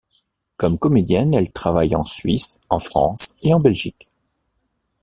Comme 0.57 0.79
comédienne, 0.79 1.35
elle 1.35 1.51
travaille 1.51 1.95
en 1.95 2.03
Suisse, 2.03 2.59
en 2.71 2.79
France 2.79 3.35
et 3.43 3.53
en 3.53 3.59
Belgique. 3.59 4.09